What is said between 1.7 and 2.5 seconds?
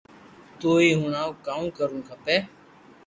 ڪروُ کپي